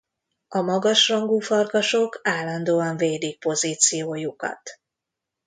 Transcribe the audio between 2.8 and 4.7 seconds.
védik pozíciójukat.